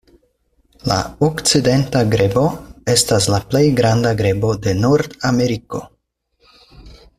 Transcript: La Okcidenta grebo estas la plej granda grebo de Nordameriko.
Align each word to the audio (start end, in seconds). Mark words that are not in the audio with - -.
La 0.91 0.95
Okcidenta 1.27 2.01
grebo 2.15 2.45
estas 2.95 3.29
la 3.35 3.41
plej 3.51 3.63
granda 3.81 4.15
grebo 4.23 4.57
de 4.65 4.75
Nordameriko. 4.81 5.85